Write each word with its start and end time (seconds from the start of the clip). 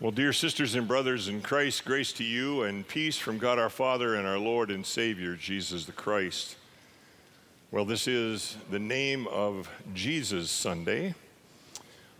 Well, 0.00 0.10
dear 0.10 0.32
sisters 0.32 0.74
and 0.74 0.88
brothers 0.88 1.28
in 1.28 1.40
Christ, 1.40 1.84
grace 1.84 2.12
to 2.14 2.24
you 2.24 2.64
and 2.64 2.86
peace 2.86 3.16
from 3.16 3.38
God 3.38 3.60
our 3.60 3.70
Father 3.70 4.16
and 4.16 4.26
our 4.26 4.40
Lord 4.40 4.72
and 4.72 4.84
Savior, 4.84 5.36
Jesus 5.36 5.84
the 5.84 5.92
Christ. 5.92 6.56
Well, 7.70 7.84
this 7.84 8.08
is 8.08 8.56
the 8.72 8.80
name 8.80 9.28
of 9.28 9.70
Jesus 9.94 10.50
Sunday, 10.50 11.14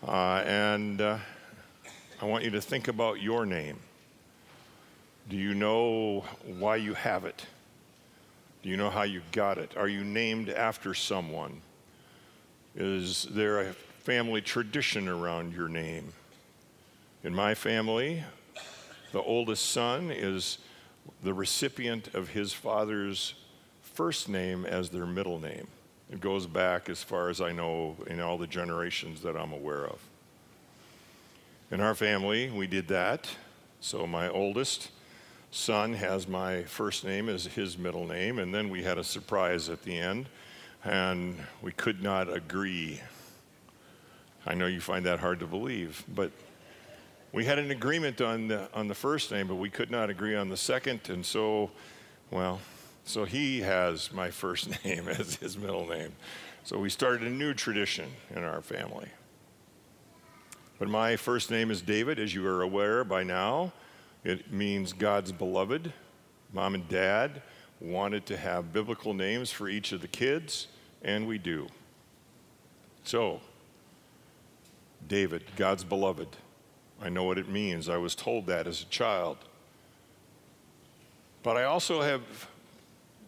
uh, 0.07 0.45
and 0.47 1.01
uh, 1.01 1.19
I 2.23 2.27
want 2.27 2.45
you 2.45 2.51
to 2.51 2.61
think 2.61 2.87
about 2.87 3.21
your 3.21 3.45
name. 3.45 3.81
Do 5.29 5.37
you 5.37 5.53
know 5.53 6.25
why 6.61 6.77
you 6.77 6.95
have 6.95 7.25
it? 7.25 7.45
Do 8.63 8.69
you 8.69 8.77
know 8.77 8.89
how 8.89 9.03
you 9.03 9.21
got 9.33 9.59
it? 9.59 9.77
Are 9.77 9.89
you 9.89 10.05
named 10.05 10.49
after 10.49 10.95
someone? 10.95 11.61
Is 12.77 13.27
there 13.33 13.63
a 13.63 13.73
family 13.73 14.43
tradition 14.43 15.09
around 15.09 15.53
your 15.55 15.69
name? 15.69 16.13
In 17.25 17.35
my 17.35 17.55
family, 17.55 18.23
the 19.13 19.23
oldest 19.23 19.71
son 19.71 20.11
is 20.11 20.59
the 21.23 21.33
recipient 21.33 22.15
of 22.15 22.29
his 22.29 22.53
father's 22.53 23.33
first 23.81 24.29
name 24.29 24.67
as 24.67 24.91
their 24.91 25.07
middle 25.07 25.41
name. 25.41 25.67
It 26.13 26.21
goes 26.21 26.47
back 26.47 26.91
as 26.91 27.03
far 27.03 27.31
as 27.31 27.41
I 27.41 27.51
know 27.51 27.97
in 28.09 28.21
all 28.21 28.37
the 28.37 28.47
generations 28.47 29.23
that 29.23 29.39
I'm 29.39 29.55
aware 29.55 29.87
of. 29.87 30.01
In 31.71 31.81
our 31.81 31.95
family, 31.95 32.51
we 32.51 32.67
did 32.67 32.89
that. 32.89 33.27
So 33.81 34.07
my 34.07 34.29
oldest 34.29 34.91
son 35.51 35.95
has 35.95 36.29
my 36.29 36.65
first 36.65 37.07
name 37.07 37.31
as 37.31 37.47
his 37.47 37.79
middle 37.79 38.07
name, 38.07 38.39
and 38.39 38.55
then 38.55 38.69
we 38.69 38.83
had 38.83 38.99
a 38.99 39.05
surprise 39.05 39.71
at 39.71 39.83
the 39.83 39.97
end, 39.97 40.27
and 40.85 41.39
we 41.63 41.73
could 41.73 42.03
not 42.03 42.31
agree. 42.31 43.01
I 44.45 44.53
know 44.53 44.67
you 44.67 44.83
find 44.83 45.07
that 45.07 45.21
hard 45.21 45.41
to 45.41 45.47
believe, 45.47 46.05
but 46.15 46.31
we 47.35 47.45
had 47.45 47.59
an 47.59 47.73
agreement 47.73 48.21
on 48.21 48.47
the, 48.47 48.69
on 48.73 48.87
the 48.87 48.95
first 48.95 49.33
name, 49.33 49.49
but 49.49 49.57
we 49.57 49.69
could 49.69 49.91
not 49.91 50.09
agree 50.09 50.37
on 50.37 50.49
the 50.49 50.57
second. 50.57 51.01
And 51.09 51.27
so, 51.27 51.69
well, 52.31 52.61
so 53.05 53.25
he 53.25 53.61
has 53.61 54.13
my 54.13 54.31
first 54.31 54.85
name 54.85 55.09
as 55.09 55.35
his 55.35 55.59
middle 55.59 55.85
name. 55.85 56.13
So 56.63 56.79
we 56.79 56.89
started 56.89 57.27
a 57.27 57.31
new 57.31 57.53
tradition 57.53 58.09
in 58.31 58.45
our 58.45 58.63
family. 58.63 59.09
But 60.79 60.89
my 60.89 61.17
first 61.17 61.51
name 61.51 61.73
is 61.73 61.83
David, 61.83 62.21
as 62.21 62.33
you 62.33 62.47
are 62.47 62.63
aware 62.63 63.03
by 63.03 63.25
now. 63.25 63.73
It 64.23 64.53
means 64.53 64.93
God's 64.93 65.33
beloved. 65.33 65.93
Mom 66.53 66.77
and 66.77 66.89
dad 66.89 67.43
wanted 67.81 68.27
to 68.27 68.37
have 68.37 68.73
biblical 68.73 69.13
names 69.13 69.51
for 69.51 69.69
each 69.69 69.91
of 69.91 70.01
the 70.03 70.09
kids, 70.09 70.69
and 71.03 71.27
we 71.27 71.39
do. 71.39 71.67
So, 73.03 73.41
David, 75.09 75.43
God's 75.57 75.83
beloved. 75.83 76.29
I 77.01 77.09
know 77.09 77.25
what 77.25 77.39
it 77.39 77.49
means. 77.49 77.89
I 77.89 77.97
was 77.97 78.15
told 78.15 78.47
that 78.47 78.67
as 78.67 78.83
a 78.83 78.87
child. 78.87 79.39
But 81.43 81.57
I 81.57 81.65
also 81.65 82.01
have 82.03 82.23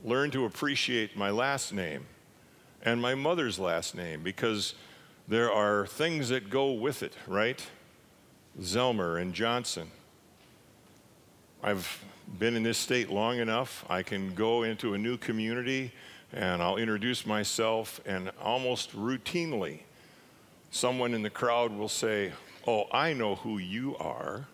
learned 0.04 0.32
to 0.32 0.44
appreciate 0.44 1.16
my 1.16 1.30
last 1.30 1.72
name 1.72 2.06
and 2.82 3.00
my 3.02 3.14
mother's 3.14 3.58
last 3.58 3.94
name 3.94 4.22
because 4.22 4.74
there 5.28 5.52
are 5.52 5.86
things 5.86 6.28
that 6.28 6.48
go 6.48 6.72
with 6.72 7.02
it, 7.02 7.14
right? 7.26 7.62
Zelmer 8.60 9.20
and 9.20 9.34
Johnson. 9.34 9.90
I've 11.62 12.04
been 12.38 12.56
in 12.56 12.62
this 12.62 12.78
state 12.78 13.10
long 13.10 13.38
enough. 13.38 13.84
I 13.90 14.02
can 14.02 14.34
go 14.34 14.62
into 14.62 14.94
a 14.94 14.98
new 14.98 15.16
community 15.16 15.92
and 16.32 16.62
I'll 16.62 16.76
introduce 16.76 17.24
myself, 17.24 18.00
and 18.04 18.30
almost 18.42 18.94
routinely, 18.96 19.80
someone 20.70 21.14
in 21.14 21.22
the 21.22 21.30
crowd 21.30 21.72
will 21.72 21.88
say, 21.88 22.32
Oh, 22.66 22.86
I 22.90 23.12
know 23.12 23.36
who 23.36 23.58
you 23.58 23.96
are 23.98 24.46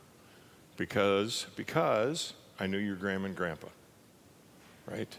because 0.76 1.46
because 1.56 2.34
I 2.60 2.66
knew 2.66 2.78
your 2.78 2.96
grandma 2.96 3.26
and 3.26 3.36
grandpa. 3.36 3.68
Right? 4.86 5.14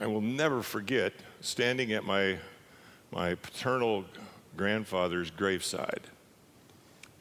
I 0.00 0.06
will 0.06 0.20
never 0.20 0.62
forget 0.62 1.12
standing 1.40 1.92
at 1.92 2.04
my 2.04 2.38
my 3.10 3.34
paternal 3.34 4.04
grandfather's 4.56 5.30
graveside. 5.30 6.02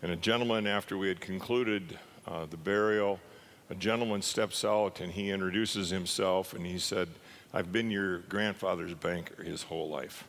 And 0.01 0.11
a 0.11 0.15
gentleman, 0.15 0.65
after 0.67 0.97
we 0.97 1.07
had 1.07 1.21
concluded 1.21 1.99
uh, 2.27 2.45
the 2.49 2.57
burial, 2.57 3.19
a 3.69 3.75
gentleman 3.75 4.21
steps 4.21 4.65
out 4.65 4.99
and 4.99 5.11
he 5.11 5.29
introduces 5.29 5.89
himself 5.89 6.53
and 6.53 6.65
he 6.65 6.79
said, 6.79 7.07
I've 7.53 7.71
been 7.71 7.91
your 7.91 8.19
grandfather's 8.19 8.93
banker 8.93 9.43
his 9.43 9.63
whole 9.63 9.89
life. 9.89 10.27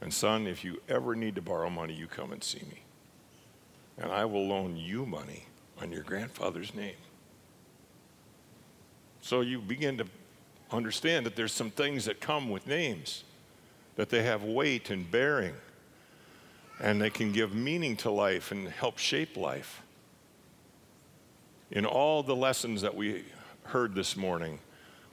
And 0.00 0.12
son, 0.12 0.46
if 0.46 0.64
you 0.64 0.80
ever 0.88 1.14
need 1.14 1.34
to 1.34 1.42
borrow 1.42 1.68
money, 1.68 1.94
you 1.94 2.06
come 2.06 2.32
and 2.32 2.42
see 2.42 2.62
me. 2.70 2.82
And 3.98 4.10
I 4.10 4.24
will 4.24 4.46
loan 4.46 4.76
you 4.76 5.04
money 5.04 5.44
on 5.80 5.92
your 5.92 6.02
grandfather's 6.02 6.74
name. 6.74 6.96
So 9.20 9.42
you 9.42 9.60
begin 9.60 9.98
to 9.98 10.06
understand 10.70 11.26
that 11.26 11.36
there's 11.36 11.52
some 11.52 11.70
things 11.70 12.06
that 12.06 12.20
come 12.20 12.48
with 12.48 12.66
names, 12.66 13.24
that 13.96 14.08
they 14.08 14.22
have 14.22 14.42
weight 14.42 14.88
and 14.88 15.10
bearing, 15.10 15.54
and 16.80 17.00
they 17.00 17.10
can 17.10 17.32
give 17.32 17.54
meaning 17.54 17.96
to 17.98 18.10
life 18.10 18.52
and 18.52 18.68
help 18.68 18.96
shape 18.96 19.36
life. 19.36 19.82
In 21.70 21.84
all 21.84 22.22
the 22.22 22.34
lessons 22.34 22.80
that 22.82 22.94
we 22.94 23.24
heard 23.64 23.94
this 23.94 24.16
morning, 24.16 24.58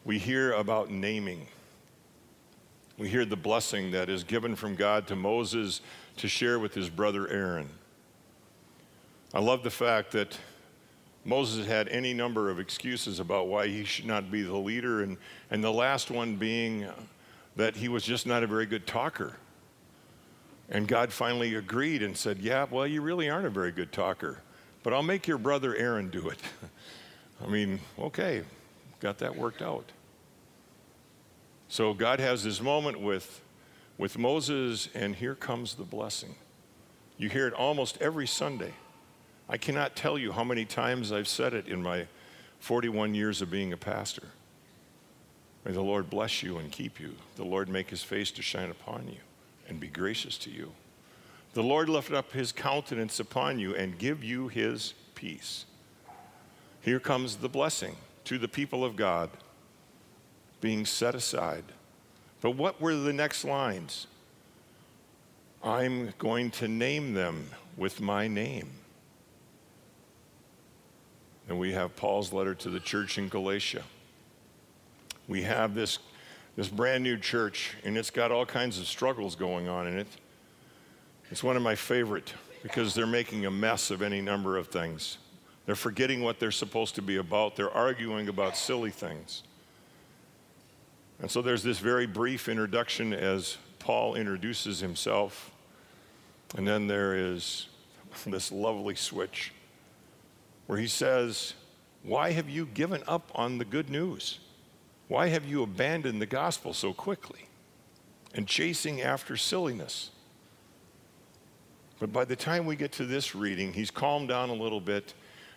we 0.06 0.18
hear 0.18 0.54
about 0.54 0.90
naming. 0.90 1.48
We 2.98 3.10
hear 3.10 3.26
the 3.26 3.36
blessing 3.36 3.92
that 3.92 4.10
is 4.10 4.24
given 4.24 4.56
from 4.56 4.76
God 4.76 5.06
to 5.08 5.16
Moses 5.16 5.82
to 6.18 6.28
share 6.28 6.58
with 6.58 6.74
his 6.74 6.90
brother 6.90 7.28
Aaron. 7.28 7.70
I 9.34 9.40
love 9.40 9.62
the 9.62 9.70
fact 9.70 10.12
that 10.14 10.38
Moses 11.24 11.68
had 11.68 11.90
any 11.90 12.14
number 12.14 12.50
of 12.50 12.60
excuses 12.60 13.20
about 13.20 13.48
why 13.48 13.68
he 13.68 13.84
should 13.84 14.06
not 14.06 14.32
be 14.32 14.42
the 14.42 14.56
leader, 14.56 15.04
and, 15.04 15.18
and 15.52 15.64
the 15.64 15.72
last 15.72 16.10
one 16.10 16.38
being 16.38 16.88
that 17.56 17.76
he 17.76 17.88
was 17.88 18.04
just 18.04 18.26
not 18.26 18.44
a 18.44 18.48
very 18.48 18.66
good 18.66 18.88
talker. 18.88 19.36
And 20.70 20.88
God 20.88 21.12
finally 21.12 21.56
agreed 21.56 22.02
and 22.02 22.16
said, 22.18 22.40
Yeah, 22.40 22.66
well, 22.70 22.88
you 22.88 23.02
really 23.02 23.30
aren't 23.30 23.46
a 23.46 23.52
very 23.52 23.72
good 23.72 23.92
talker, 23.92 24.40
but 24.84 24.94
I'll 24.94 25.04
make 25.04 25.28
your 25.28 25.38
brother 25.38 25.76
Aaron 25.76 26.10
do 26.10 26.30
it. 26.30 26.40
I 27.44 27.48
mean, 27.48 27.80
okay, 28.00 28.44
got 29.00 29.18
that 29.20 29.36
worked 29.36 29.62
out. 29.62 29.92
So 31.70 31.94
God 31.94 32.20
has 32.20 32.44
this 32.44 32.62
moment 32.62 33.00
with, 33.00 33.42
with 33.98 34.18
Moses, 34.18 34.90
and 34.94 35.16
here 35.16 35.36
comes 35.36 35.76
the 35.76 35.84
blessing. 35.84 36.36
You 37.18 37.30
hear 37.30 37.48
it 37.48 37.54
almost 37.54 37.98
every 38.00 38.28
Sunday. 38.28 38.74
I 39.50 39.58
cannot 39.58 39.96
tell 39.96 40.18
you 40.18 40.32
how 40.32 40.44
many 40.44 40.66
times 40.66 41.12
I've 41.12 41.28
said 41.28 41.54
it 41.54 41.68
in 41.68 41.82
my 41.82 42.08
41 42.60 43.14
years 43.16 43.42
of 43.42 43.52
being 43.52 43.74
a 43.74 43.78
pastor. 43.78 44.24
May 45.66 45.74
the 45.74 45.82
Lord 45.82 46.10
bless 46.10 46.42
you 46.42 46.58
and 46.58 46.72
keep 46.72 47.00
you. 47.00 47.16
The 47.36 47.44
Lord 47.44 47.68
make 47.68 47.90
his 47.90 48.04
face 48.04 48.32
to 48.32 48.42
shine 48.42 48.70
upon 48.70 49.08
you 49.08 49.20
and 49.68 49.80
be 49.80 49.88
gracious 49.88 50.38
to 50.40 50.50
you. 50.50 50.72
The 51.54 51.64
Lord 51.64 51.90
lift 51.90 52.12
up 52.12 52.32
his 52.32 52.52
countenance 52.52 53.20
upon 53.20 53.60
you 53.60 53.76
and 53.76 53.98
give 53.98 54.24
you 54.24 54.48
his 54.48 54.94
peace. 55.16 55.66
Here 56.82 57.00
comes 57.00 57.38
the 57.38 57.50
blessing 57.50 57.96
to 58.26 58.38
the 58.38 58.48
people 58.48 58.86
of 58.86 58.96
God 58.96 59.30
being 60.62 60.86
set 60.86 61.16
aside. 61.16 61.64
But 62.42 62.52
what 62.52 62.80
were 62.80 62.96
the 62.96 63.14
next 63.14 63.46
lines? 63.46 64.08
I'm 65.64 66.14
going 66.18 66.52
to 66.52 66.68
name 66.68 67.14
them 67.14 67.50
with 67.76 68.00
my 68.00 68.28
name. 68.28 68.70
And 71.50 71.58
we 71.60 71.72
have 71.74 71.96
Paul's 71.96 72.34
letter 72.34 72.54
to 72.56 72.70
the 72.70 72.80
church 72.80 73.18
in 73.18 73.30
Galatia. 73.30 73.84
We 75.28 75.44
have 75.44 75.76
this, 75.76 76.00
this 76.56 76.68
brand 76.68 77.04
new 77.04 77.18
church, 77.18 77.76
and 77.84 77.98
it's 77.98 78.10
got 78.10 78.32
all 78.32 78.46
kinds 78.46 78.80
of 78.80 78.88
struggles 78.88 79.36
going 79.36 79.68
on 79.68 79.88
in 79.88 79.98
it. 79.98 80.08
It's 81.32 81.44
one 81.44 81.56
of 81.56 81.62
my 81.62 81.76
favorite 81.76 82.34
because 82.64 82.94
they're 82.94 83.06
making 83.08 83.46
a 83.46 83.52
mess 83.52 83.92
of 83.92 84.02
any 84.02 84.22
number 84.22 84.58
of 84.58 84.68
things. 84.68 85.18
They're 85.66 85.76
forgetting 85.76 86.22
what 86.22 86.40
they're 86.40 86.52
supposed 86.52 86.96
to 86.96 87.02
be 87.02 87.18
about. 87.18 87.56
They're 87.56 87.72
arguing 87.72 88.30
about 88.30 88.56
silly 88.56 88.92
things. 88.92 89.44
And 91.20 91.32
so 91.32 91.42
there's 91.42 91.64
this 91.64 91.80
very 91.80 92.06
brief 92.06 92.48
introduction 92.48 93.14
as 93.14 93.58
Paul 93.80 94.16
introduces 94.16 94.80
himself. 94.80 95.52
And 96.56 96.68
then 96.68 96.88
there 96.88 97.16
is 97.16 97.68
this 98.26 98.52
lovely 98.52 98.96
switch 98.96 99.52
where 100.68 100.78
he 100.78 100.88
says, 100.88 101.54
Why 102.04 102.32
have 102.32 102.50
you 102.50 102.66
given 102.66 103.04
up 103.08 103.32
on 103.34 103.58
the 103.58 103.66
good 103.66 103.90
news? 103.90 104.40
Why 105.08 105.28
have 105.30 105.46
you 105.46 105.64
abandoned 105.64 106.22
the 106.22 106.26
gospel 106.26 106.74
so 106.74 106.94
quickly 106.94 107.48
and 108.34 108.46
chasing 108.46 109.02
after 109.02 109.38
silliness? 109.38 110.12
But 112.00 112.14
by 112.14 112.26
the 112.26 112.36
time 112.36 112.66
we 112.66 112.76
get 112.76 112.92
to 112.94 113.06
this 113.06 113.34
reading, 113.34 113.74
he's 113.74 113.90
calmed 113.90 114.28
down 114.28 114.50
a 114.50 114.54
little 114.54 114.82
bit. 114.82 115.14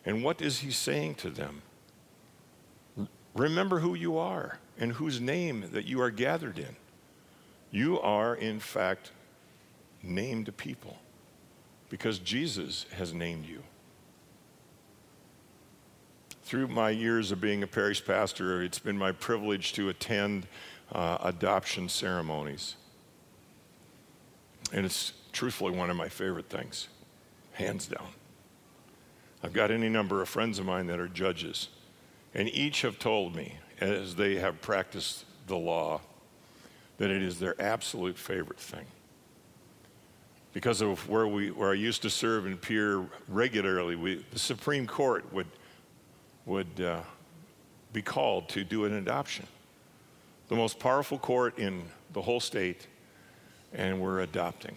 And 0.07 0.25
what 0.25 0.41
is 0.41 0.61
he 0.61 0.71
saying 0.71 1.17
to 1.17 1.31
them? 1.31 1.63
Remember 3.41 3.79
who 3.79 3.95
you 3.95 4.19
are 4.19 4.59
and 4.79 4.93
whose 4.93 5.19
name 5.19 5.71
that 5.73 5.87
you 5.87 5.99
are 6.03 6.11
gathered 6.11 6.59
in. 6.59 6.77
You 7.71 7.99
are, 7.99 8.35
in 8.35 8.61
fact, 8.61 9.13
named 10.03 10.55
people. 10.59 10.99
because 11.91 12.21
Jesus 12.21 12.87
has 12.93 13.13
named 13.13 13.45
you. 13.45 13.63
Through 16.45 16.69
my 16.69 16.91
years 16.91 17.31
of 17.31 17.41
being 17.41 17.63
a 17.63 17.67
parish 17.67 18.05
pastor, 18.05 18.63
it's 18.63 18.79
been 18.79 18.97
my 18.97 19.13
privilege 19.13 19.73
to 19.75 19.89
attend 19.89 20.47
uh, 20.93 21.19
adoption 21.21 21.89
ceremonies. 21.89 22.77
And 24.73 24.87
it's 24.87 25.13
truthfully 25.33 25.77
one 25.77 25.91
of 25.91 25.97
my 25.97 26.09
favorite 26.09 26.49
things, 26.49 26.89
hands 27.53 27.87
down. 27.87 28.09
I've 29.43 29.53
got 29.53 29.71
any 29.71 29.89
number 29.89 30.23
of 30.23 30.29
friends 30.29 30.59
of 30.59 30.67
mine 30.67 30.87
that 30.87 30.99
are 31.01 31.09
judges, 31.09 31.69
and 32.35 32.49
each 32.49 32.83
have 32.83 32.99
told 32.99 33.35
me, 33.35 33.57
as 33.81 34.15
they 34.15 34.37
have 34.37 34.61
practiced 34.61 35.25
the 35.47 35.57
law, 35.57 36.01
that 36.99 37.11
it 37.11 37.23
is 37.23 37.39
their 37.39 37.61
absolute 37.61 38.19
favorite 38.19 38.61
thing. 38.61 38.85
Because 40.53 40.81
of 40.81 41.09
where, 41.09 41.27
we, 41.27 41.51
where 41.51 41.71
I 41.71 41.75
used 41.75 42.03
to 42.03 42.11
serve 42.11 42.45
and 42.47 42.61
Pierre 42.61 43.05
regularly, 43.29 43.97
we, 43.97 44.25
the 44.33 44.39
Supreme 44.39 44.87
Court 44.87 45.33
would, 45.33 45.47
would 46.45 46.81
uh, 46.81 47.01
be 47.93 48.03
called 48.03 48.49
to 48.51 48.65
do 48.65 48.85
an 48.85 48.95
adoption. 48.95 49.47
The 50.49 50.57
most 50.57 50.79
powerful 50.79 51.19
court 51.19 51.59
in 51.59 51.85
the 52.13 52.21
whole 52.21 52.41
state, 52.41 52.87
and 53.73 54.01
we're 54.01 54.21
adopting. 54.21 54.75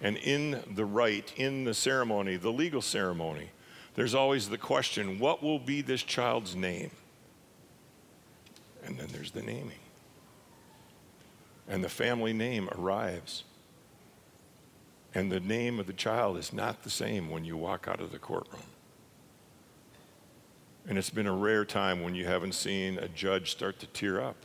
And 0.00 0.16
in 0.16 0.60
the 0.74 0.84
rite, 0.84 1.32
in 1.36 1.64
the 1.64 1.74
ceremony, 1.74 2.36
the 2.36 2.50
legal 2.50 2.82
ceremony, 2.82 3.50
there's 3.94 4.14
always 4.14 4.48
the 4.48 4.58
question 4.58 5.18
what 5.18 5.42
will 5.42 5.58
be 5.58 5.82
this 5.82 6.02
child's 6.02 6.56
name? 6.56 6.90
And 8.84 8.98
then 8.98 9.08
there's 9.12 9.30
the 9.30 9.42
naming. 9.42 9.78
And 11.68 11.84
the 11.84 11.88
family 11.88 12.32
name 12.32 12.68
arrives. 12.76 13.44
And 15.14 15.30
the 15.30 15.40
name 15.40 15.78
of 15.78 15.86
the 15.86 15.92
child 15.92 16.36
is 16.38 16.52
not 16.52 16.82
the 16.82 16.90
same 16.90 17.30
when 17.30 17.44
you 17.44 17.56
walk 17.56 17.86
out 17.86 18.00
of 18.00 18.12
the 18.12 18.18
courtroom. 18.18 18.62
And 20.88 20.98
it's 20.98 21.10
been 21.10 21.26
a 21.26 21.36
rare 21.36 21.64
time 21.64 22.02
when 22.02 22.14
you 22.14 22.26
haven't 22.26 22.54
seen 22.54 22.98
a 22.98 23.08
judge 23.08 23.50
start 23.52 23.78
to 23.80 23.86
tear 23.86 24.20
up. 24.20 24.36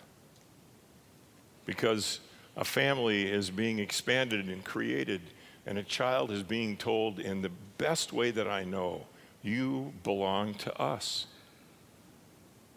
Because 1.66 2.20
a 2.56 2.64
family 2.64 3.32
is 3.32 3.50
being 3.50 3.80
expanded 3.80 4.48
and 4.48 4.64
created 4.64 5.22
and 5.66 5.78
a 5.78 5.84
child 5.84 6.32
is 6.32 6.44
being 6.44 6.78
told 6.78 7.20
in 7.20 7.42
the 7.42 7.52
best 7.78 8.14
way 8.14 8.32
that 8.32 8.48
I 8.48 8.64
know, 8.64 9.06
you 9.48 9.94
belong 10.04 10.54
to 10.56 10.80
us. 10.80 11.26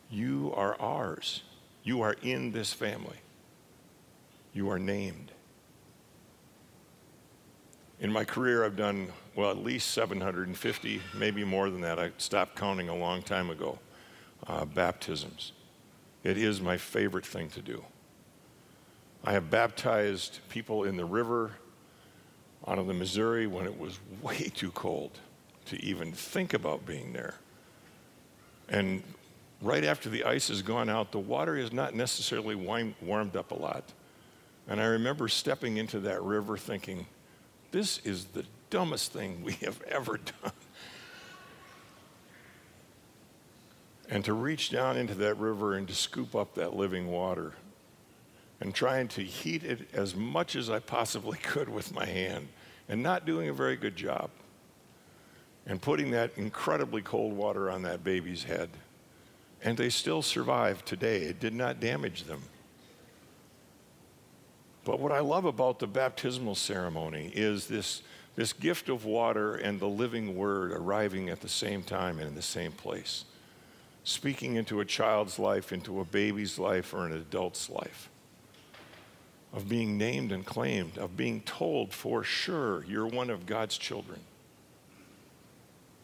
You 0.08 0.52
are 0.55 0.81
ours. 0.81 1.43
You 1.82 2.02
are 2.02 2.14
in 2.22 2.52
this 2.52 2.72
family. 2.72 3.17
You 4.52 4.70
are 4.70 4.78
named. 4.78 5.32
In 7.99 8.12
my 8.12 8.25
career, 8.25 8.64
I've 8.64 8.76
done, 8.76 9.08
well, 9.34 9.50
at 9.50 9.58
least 9.58 9.90
750, 9.90 11.02
maybe 11.14 11.44
more 11.44 11.70
than 11.70 11.81
that. 11.82 11.99
I 11.99 12.12
stopped 12.19 12.56
counting 12.56 12.88
a 12.88 12.96
long 12.96 13.23
time 13.23 13.50
ago. 13.50 13.78
Uh, 14.46 14.64
baptisms. 14.64 15.52
It 16.25 16.38
is 16.38 16.61
my 16.61 16.76
favorite 16.76 17.26
thing 17.26 17.50
to 17.50 17.61
do. 17.61 17.84
I 19.23 19.32
have 19.32 19.50
baptized 19.50 20.38
people 20.49 20.84
in 20.84 20.96
the 20.96 21.05
river 21.05 21.50
out 22.66 22.78
of 22.78 22.87
the 22.87 22.94
Missouri 22.94 23.46
when 23.46 23.66
it 23.66 23.78
was 23.78 23.99
way 24.23 24.50
too 24.55 24.70
cold 24.70 25.19
to 25.70 25.82
even 25.84 26.12
think 26.12 26.55
about 26.55 26.87
being 26.87 27.12
there. 27.12 27.34
And 28.69 29.02
right 29.61 29.84
after 29.84 30.08
the 30.08 30.25
ice 30.25 30.49
has 30.49 30.62
gone 30.62 30.88
out, 30.88 31.11
the 31.11 31.19
water 31.19 31.56
is 31.56 31.72
not 31.72 31.94
necessarily 31.94 32.55
warmed 32.55 33.37
up 33.37 33.50
a 33.50 33.55
lot. 33.55 33.84
And 34.69 34.81
I 34.81 34.84
remember 34.84 35.26
stepping 35.26 35.76
into 35.76 35.99
that 36.00 36.22
river 36.22 36.56
thinking, 36.56 37.06
this 37.72 37.99
is 37.99 38.26
the 38.26 38.44
dumbest 38.69 39.12
thing 39.12 39.43
we 39.43 39.55
have 39.55 39.82
ever 39.88 40.19
done. 40.19 40.52
And 44.08 44.25
to 44.25 44.32
reach 44.32 44.70
down 44.70 44.96
into 44.96 45.14
that 45.14 45.38
river 45.38 45.75
and 45.75 45.87
to 45.88 45.94
scoop 45.94 46.34
up 46.34 46.55
that 46.55 46.75
living 46.75 47.08
water 47.08 47.52
and 48.61 48.75
trying 48.75 49.08
to 49.08 49.23
heat 49.23 49.62
it 49.64 49.88
as 49.93 50.14
much 50.14 50.56
as 50.56 50.69
I 50.69 50.81
possibly 50.81 51.38
could 51.38 51.69
with 51.69 51.94
my 51.94 52.05
hand 52.05 52.49
and 52.88 53.02
not 53.02 53.25
doing 53.25 53.49
a 53.49 53.52
very 53.52 53.76
good 53.76 53.96
job. 53.96 54.31
And 55.67 55.81
putting 55.81 56.11
that 56.12 56.33
incredibly 56.37 57.03
cold 57.03 57.33
water 57.33 57.71
on 57.71 57.83
that 57.83 58.03
baby's 58.03 58.45
head. 58.45 58.71
And 59.62 59.77
they 59.77 59.91
still 59.91 60.23
survived 60.23 60.87
today. 60.87 61.23
It 61.23 61.39
did 61.39 61.55
not 61.55 61.81
damage 61.81 62.25
them. 62.25 62.43
But 64.85 64.99
what 64.99 65.12
I 65.12 65.21
love 65.21 65.45
about 65.45 65.79
the 65.79 65.87
baptismal 65.87 66.55
ceremony 66.55 67.31
is 67.35 67.67
this, 67.67 68.03
this 68.35 68.53
gift 68.53 68.89
of 68.89 69.05
water 69.05 69.57
and 69.57 69.79
the 69.79 69.87
living 69.87 70.35
word 70.35 70.73
arriving 70.73 71.29
at 71.29 71.41
the 71.41 71.49
same 71.49 71.83
time 71.83 72.19
and 72.19 72.27
in 72.27 72.35
the 72.35 72.43
same 72.43 72.73
place, 72.73 73.27
speaking 74.03 74.57
into 74.57 74.81
a 74.81 74.85
child's 74.85 75.39
life, 75.39 75.73
into 75.73 76.01
a 76.01 76.05
baby's 76.05 76.59
life, 76.59 76.95
or 76.95 77.05
an 77.05 77.12
adult's 77.12 77.69
life 77.69 78.09
of 79.53 79.69
being 79.69 79.99
named 79.99 80.33
and 80.33 80.47
claimed, 80.47 80.97
of 80.97 81.17
being 81.17 81.41
told 81.43 81.93
for 81.93 82.23
sure 82.23 82.85
you're 82.85 83.07
one 83.07 83.31
of 83.31 83.47
God's 83.47 83.77
children. 83.77 84.21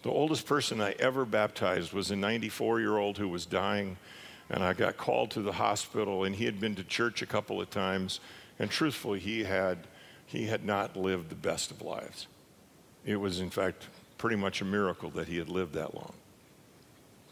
The 0.07 0.13
oldest 0.13 0.47
person 0.47 0.81
I 0.81 0.93
ever 1.01 1.25
baptized 1.25 1.93
was 1.93 2.13
a 2.13 2.17
94 2.17 2.79
year 2.79 2.97
old 2.97 3.19
who 3.19 3.29
was 3.29 3.45
dying, 3.45 3.97
and 4.49 4.63
I 4.63 4.73
got 4.73 4.97
called 4.97 5.33
to 5.33 5.43
the 5.43 5.51
hospital, 5.51 6.23
and 6.23 6.37
he 6.37 6.45
had 6.45 6.61
been 6.61 6.77
to 6.77 6.85
church 6.85 7.23
a 7.23 7.27
couple 7.27 7.61
of 7.61 7.71
times, 7.71 8.21
and 8.61 8.71
truthfully, 8.71 9.19
he 9.19 9.43
had, 9.43 9.89
he 10.25 10.47
had 10.47 10.65
not 10.65 10.97
lived 10.97 11.29
the 11.29 11.35
best 11.35 11.73
of 11.73 11.83
lives. 11.83 12.29
It 13.05 13.17
was, 13.17 13.41
in 13.41 13.51
fact, 13.51 13.89
pretty 14.17 14.37
much 14.37 14.61
a 14.61 14.65
miracle 14.65 15.11
that 15.11 15.27
he 15.27 15.39
had 15.39 15.49
lived 15.49 15.73
that 15.73 15.93
long. 15.93 16.15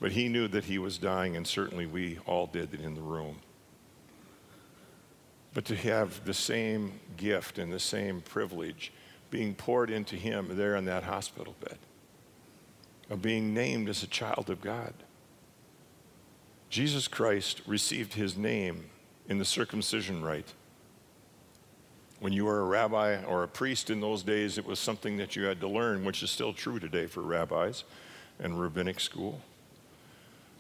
But 0.00 0.11
he 0.11 0.29
knew 0.29 0.49
that 0.49 0.65
he 0.65 0.79
was 0.79 0.99
dying, 0.99 1.37
and 1.37 1.47
certainly 1.47 1.87
we 1.87 2.19
all 2.26 2.49
did 2.49 2.75
in 2.75 2.97
the 2.97 3.03
room 3.03 3.37
but 5.53 5.65
to 5.67 5.76
have 5.76 6.25
the 6.25 6.35
same 6.35 6.99
gift 7.17 7.61
and 7.61 7.73
the 7.73 7.79
same 7.79 8.21
privilege 8.21 8.93
being 9.31 9.55
poured 9.55 9.91
into 9.91 10.17
him 10.17 10.49
there 10.56 10.75
in 10.75 10.85
that 10.87 11.05
hospital 11.05 11.55
bed, 11.61 11.79
of 13.10 13.22
being 13.22 13.52
named 13.52 13.88
as 13.88 14.02
a 14.02 14.08
child 14.08 14.50
of 14.50 14.60
God. 14.60 14.94
Jesus 16.70 17.06
Christ 17.06 17.62
received 17.66 18.14
his 18.14 18.36
name 18.36 18.86
in 19.28 19.38
the 19.38 19.44
circumcision 19.44 20.22
rite. 20.22 20.52
When 22.20 22.32
you 22.32 22.46
were 22.46 22.60
a 22.60 22.64
rabbi 22.64 23.22
or 23.22 23.42
a 23.42 23.48
priest 23.48 23.90
in 23.90 24.00
those 24.00 24.22
days, 24.22 24.58
it 24.58 24.66
was 24.66 24.78
something 24.78 25.16
that 25.18 25.36
you 25.36 25.44
had 25.44 25.60
to 25.60 25.68
learn, 25.68 26.04
which 26.04 26.22
is 26.22 26.30
still 26.30 26.52
true 26.52 26.78
today 26.78 27.06
for 27.06 27.20
rabbis 27.20 27.84
and 28.38 28.60
rabbinic 28.60 28.98
school. 29.00 29.40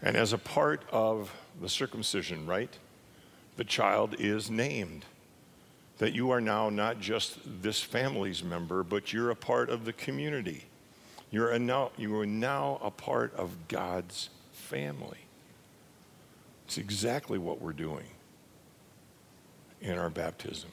And 0.02 0.16
as 0.16 0.32
a 0.32 0.38
part 0.38 0.82
of 0.92 1.34
the 1.60 1.68
circumcision 1.68 2.46
rite, 2.46 2.78
the 3.56 3.64
child 3.64 4.16
is 4.18 4.50
named. 4.50 5.06
That 5.98 6.12
you 6.12 6.30
are 6.30 6.40
now 6.40 6.68
not 6.68 7.00
just 7.00 7.38
this 7.62 7.80
family's 7.80 8.42
member, 8.42 8.82
but 8.82 9.12
you're 9.12 9.30
a 9.30 9.36
part 9.36 9.70
of 9.70 9.84
the 9.84 9.92
community. 9.92 10.64
You're 11.34 11.50
a 11.50 11.58
now, 11.58 11.90
you 11.96 12.16
are 12.20 12.26
now 12.26 12.78
a 12.80 12.92
part 12.92 13.34
of 13.34 13.66
God's 13.66 14.30
family. 14.52 15.18
It's 16.64 16.78
exactly 16.78 17.38
what 17.38 17.60
we're 17.60 17.72
doing 17.72 18.06
in 19.80 19.98
our 19.98 20.10
baptism. 20.10 20.70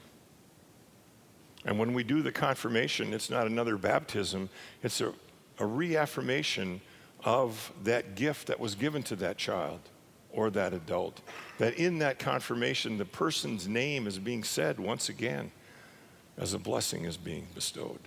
And 1.66 1.80
when 1.80 1.96
we 1.96 2.04
do 2.04 2.22
the 2.22 2.32
confirmation, 2.32 3.12
it's 3.12 3.32
not 3.32 3.48
another 3.48 3.76
baptism, 3.76 4.50
it's 4.84 5.02
a, 5.02 5.12
a 5.58 5.66
reaffirmation 5.66 6.82
of 7.26 7.72
that 7.84 8.14
gift 8.14 8.46
that 8.46 8.60
was 8.60 8.76
given 8.76 9.02
to 9.02 9.16
that 9.16 9.40
child 9.40 9.80
or 10.32 10.52
that 10.52 10.76
adult. 10.76 11.22
That 11.58 11.74
in 11.80 11.98
that 11.98 12.20
confirmation, 12.20 13.00
the 13.00 13.06
person's 13.06 13.68
name 13.68 14.06
is 14.06 14.20
being 14.20 14.44
said 14.44 14.80
once 14.80 15.10
again 15.10 15.54
as 16.38 16.54
a 16.54 16.60
blessing 16.60 17.06
is 17.06 17.18
being 17.18 17.48
bestowed. 17.56 18.02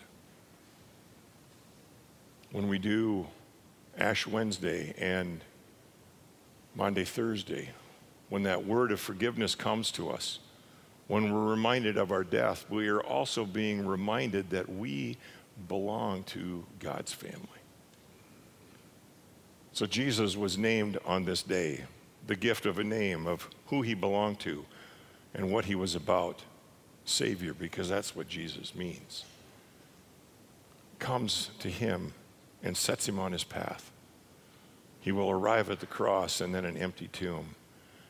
When 2.54 2.68
we 2.68 2.78
do 2.78 3.26
Ash 3.99 4.28
Wednesday 4.28 4.94
and 4.96 5.40
Maundy, 6.76 7.02
Thursday, 7.02 7.70
when 8.28 8.44
that 8.44 8.64
word 8.64 8.92
of 8.92 9.00
forgiveness 9.00 9.56
comes 9.56 9.90
to 9.90 10.08
us, 10.08 10.38
when 11.08 11.34
we're 11.34 11.50
reminded 11.50 11.96
of 11.96 12.12
our 12.12 12.23
death, 12.23 12.64
we 12.70 12.87
are 12.87 13.02
also 13.02 13.44
being 13.44 13.84
reminded 13.84 14.50
that 14.50 14.68
we 14.68 15.16
belong 15.66 16.23
to 16.23 16.64
God's 16.78 17.12
family. 17.12 17.40
So 19.73 19.84
Jesus 19.84 20.37
was 20.37 20.56
named 20.56 20.96
on 21.04 21.25
this 21.25 21.42
day 21.42 21.82
the 22.28 22.37
gift 22.37 22.66
of 22.66 22.78
a 22.78 22.84
name, 22.84 23.26
of 23.26 23.50
who 23.66 23.82
he 23.82 23.94
belonged 23.94 24.38
to 24.40 24.64
and 25.34 25.50
what 25.50 25.64
he 25.64 25.75
was 25.75 25.96
about. 25.96 26.44
Savior, 27.04 27.52
because 27.52 27.88
that's 27.88 28.14
what 28.14 28.28
Jesus 28.28 28.76
means. 28.76 29.25
Comes 31.00 31.50
to 31.58 31.68
him 31.68 32.14
and 32.64 32.76
sets 32.76 33.09
him 33.09 33.21
on 33.21 33.30
his 33.30 33.44
path. 33.44 33.92
He 35.00 35.12
will 35.12 35.30
arrive 35.30 35.71
at 35.71 35.78
the 35.78 35.87
cross 35.87 36.40
and 36.40 36.52
then 36.52 36.64
an 36.64 36.76
empty 36.76 37.06
tomb. 37.06 37.54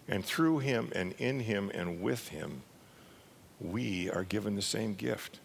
And 0.09 0.25
through 0.25 0.61
him 0.61 0.91
and 0.95 1.13
in 1.19 1.41
him 1.41 1.71
and 1.75 2.01
with 2.01 2.29
him, 2.29 2.63
we 3.61 4.09
are 4.09 4.25
given 4.25 4.55
the 4.55 4.63
same 4.63 4.95
gift 4.95 5.41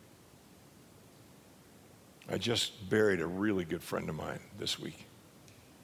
I 2.31 2.37
just 2.37 2.89
buried 2.89 3.21
a 3.21 3.27
really 3.27 3.65
good 3.65 3.81
friend 3.81 4.07
of 4.07 4.15
mine 4.15 4.39
this 4.59 4.77
week, 4.77 5.05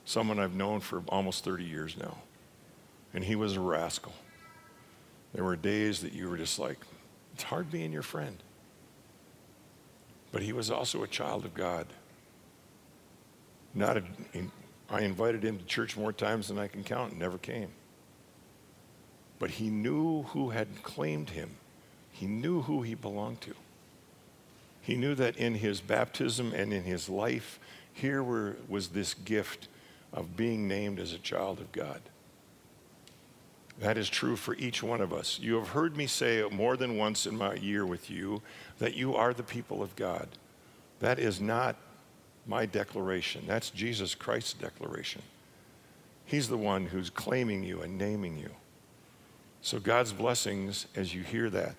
someone 0.05 0.39
I've 0.39 0.53
known 0.53 0.79
for 0.79 1.01
almost 1.09 1.43
30 1.43 1.63
years 1.63 1.97
now. 1.97 2.17
And 3.15 3.23
he 3.23 3.35
was 3.35 3.55
a 3.55 3.59
rascal. 3.59 4.13
There 5.33 5.43
were 5.43 5.55
days 5.55 6.01
that 6.01 6.13
you 6.13 6.29
were 6.29 6.37
just 6.37 6.59
like, 6.59 6.77
it's 7.33 7.43
hard 7.43 7.71
being 7.71 7.91
your 7.91 8.03
friend. 8.03 8.37
But 10.31 10.43
he 10.43 10.53
was 10.53 10.69
also 10.69 11.01
a 11.01 11.07
child 11.07 11.45
of 11.45 11.55
God. 11.55 11.87
Not 13.75 13.97
a, 13.97 14.03
I 14.89 15.01
invited 15.01 15.43
him 15.43 15.59
to 15.59 15.65
church 15.65 15.97
more 15.97 16.13
times 16.13 16.47
than 16.47 16.57
I 16.57 16.67
can 16.67 16.83
count 16.83 17.11
and 17.11 17.19
never 17.19 17.37
came. 17.37 17.69
But 19.37 19.51
he 19.51 19.69
knew 19.69 20.23
who 20.23 20.51
had 20.51 20.81
claimed 20.81 21.31
him. 21.31 21.51
He 22.11 22.25
knew 22.25 22.61
who 22.61 22.81
he 22.81 22.95
belonged 22.95 23.41
to. 23.41 23.53
He 24.81 24.95
knew 24.95 25.13
that 25.15 25.35
in 25.35 25.55
his 25.55 25.81
baptism 25.81 26.53
and 26.53 26.71
in 26.71 26.83
his 26.83 27.09
life, 27.09 27.59
here 27.91 28.23
were, 28.23 28.55
was 28.69 28.89
this 28.89 29.13
gift 29.13 29.67
of 30.13 30.37
being 30.37 30.67
named 30.67 30.99
as 30.99 31.11
a 31.11 31.17
child 31.17 31.59
of 31.59 31.71
God. 31.73 32.01
That 33.79 33.97
is 33.97 34.09
true 34.09 34.37
for 34.37 34.55
each 34.55 34.81
one 34.81 35.01
of 35.01 35.11
us. 35.11 35.37
You 35.41 35.55
have 35.55 35.69
heard 35.69 35.97
me 35.97 36.07
say 36.07 36.47
more 36.49 36.77
than 36.77 36.95
once 36.95 37.25
in 37.25 37.35
my 37.35 37.55
year 37.55 37.85
with 37.85 38.09
you 38.09 38.41
that 38.79 38.93
you 38.93 39.15
are 39.15 39.33
the 39.33 39.43
people 39.43 39.81
of 39.81 39.95
God. 39.97 40.29
That 40.99 41.19
is 41.19 41.41
not 41.41 41.75
my 42.47 42.65
declaration, 42.65 43.43
that's 43.47 43.69
Jesus 43.69 44.15
Christ's 44.15 44.53
declaration. 44.53 45.21
He's 46.25 46.47
the 46.47 46.57
one 46.57 46.87
who's 46.87 47.09
claiming 47.09 47.63
you 47.63 47.81
and 47.81 47.97
naming 47.97 48.37
you. 48.37 48.49
So, 49.61 49.79
God's 49.79 50.13
blessings 50.13 50.87
as 50.95 51.13
you 51.13 51.23
hear 51.23 51.49
that, 51.49 51.75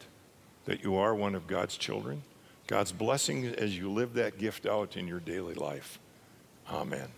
that 0.65 0.83
you 0.83 0.97
are 0.97 1.15
one 1.15 1.35
of 1.35 1.47
God's 1.47 1.77
children, 1.77 2.23
God's 2.67 2.93
blessings 2.93 3.53
as 3.55 3.77
you 3.77 3.91
live 3.91 4.15
that 4.15 4.39
gift 4.39 4.67
out 4.67 4.97
in 4.97 5.07
your 5.07 5.21
daily 5.21 5.55
life. 5.55 6.01
Amen. 6.69 7.09